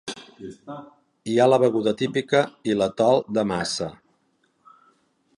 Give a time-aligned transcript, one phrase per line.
[0.45, 0.47] I
[1.33, 3.91] hi ha la beguda típica i l'atol de massa.